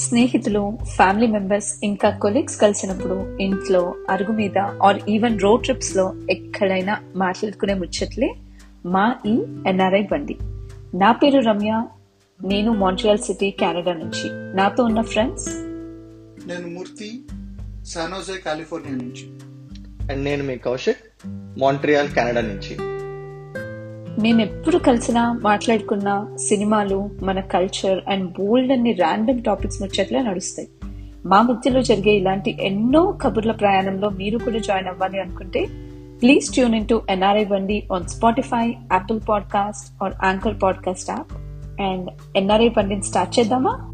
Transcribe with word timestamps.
స్నేహితులు 0.00 0.78
family 0.96 1.26
members 1.26 1.74
ఇంకా 1.82 2.10
colleagues 2.10 2.60
కలిసినప్పుడు 2.60 3.38
ఇంట్లో 3.40 3.94
అరుగు 4.10 4.32
మీద 4.32 4.58
ఆర్ 4.58 5.02
ఈవెన్ 5.08 5.40
రోడ్ 5.40 5.62
ట్రిప్స్లో 5.62 6.14
ఎక్కడైనా 6.30 6.98
మాట్లాడుకునే 7.16 7.74
ముచ్చట్లే 7.74 8.34
మా 8.86 9.14
ఈ 9.26 9.32
ఎన్ఆర్ఐ 9.66 10.02
బండి. 10.02 10.36
నా 10.94 11.12
పేరు 11.12 11.40
రమ్య. 11.40 11.84
నేను 12.44 12.72
మాంట్రియల్ 12.72 13.18
సిటీ 13.18 13.50
కెనడా 13.50 13.92
నుంచి. 13.92 14.56
నాతో 14.56 14.84
ఉన్న 14.84 15.00
ఫ్రెండ్స్ 15.00 15.48
నేను 16.48 16.68
మూర్తి 16.68 17.22
శానోజే 17.86 18.38
కాలిఫోర్నియా 18.46 18.96
నుంచి. 18.96 19.24
అండ్ 20.12 20.24
నేను 20.24 20.44
మీ 20.44 20.56
కౌశిక్ 20.56 21.28
మాంట్రియాల్ 21.58 22.08
కెనడా 22.08 22.40
నుంచి. 22.40 22.99
మేము 24.20 24.40
ఎప్పుడు 24.40 24.78
కలిసినా 24.78 25.38
మాట్లాడుకున్న 25.42 26.26
సినిమాలు 26.36 27.10
మన 27.22 27.40
కల్చర్ 27.40 28.00
అండ్ 28.08 28.30
బోల్డ్ 28.30 28.72
అన్ని 28.72 28.92
ర్యాండమ్ 28.92 29.44
టాపిక్స్ 29.44 29.82
ముచ్చట్లే 29.82 30.22
నడుస్తాయి. 30.22 30.68
మా 31.26 31.42
మధ్యలో 31.42 31.82
జరిగే 31.82 32.10
ఇలాంటి 32.10 32.58
ఎన్నో 32.60 33.18
కబుర్ల 33.22 33.52
ప్రయాణంలో 33.52 34.08
మీరు 34.08 34.38
కూడా 34.38 34.58
జాయిన్ 34.58 34.88
అవ్వాలి 34.88 35.20
అనుకుంటే 35.20 35.66
please 36.22 36.52
tune 36.54 36.74
in 36.74 36.88
to 36.88 37.02
NRI 37.10 37.44
Bandi 37.44 37.88
on 37.94 38.04
Spotify 38.04 38.68
Apple 38.92 39.20
podcast 39.28 40.04
or 40.04 40.12
Anchor 40.24 40.62
podcast 40.62 41.10
app 41.10 41.32
and 41.82 42.10
NRI 42.36 42.68
బండిని 42.68 43.02
స్టార్ట్ 43.02 43.38
చేద్దామా? 43.38 43.89